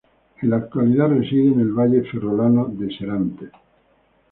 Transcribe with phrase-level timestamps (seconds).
[0.41, 3.51] En la actualidad reside en el valle ferrolano de Serantes.